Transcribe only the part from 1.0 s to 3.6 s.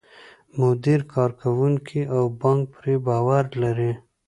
کارکوونکي او بانک پرې باور